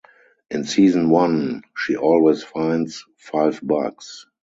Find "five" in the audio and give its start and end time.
3.17-3.59